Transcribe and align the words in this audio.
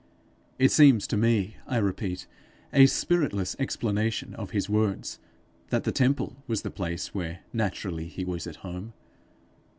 It 0.57 0.71
seems 0.71 1.05
to 1.05 1.15
me, 1.15 1.57
I 1.67 1.77
repeat, 1.77 2.25
a 2.73 2.87
spiritless 2.87 3.55
explanation 3.59 4.33
of 4.33 4.49
his 4.49 4.67
words 4.67 5.19
that 5.69 5.83
the 5.83 5.91
temple 5.91 6.37
was 6.47 6.63
the 6.63 6.71
place 6.71 7.13
where 7.13 7.41
naturally 7.53 8.07
he 8.07 8.25
was 8.25 8.47
at 8.47 8.55
home. 8.65 8.93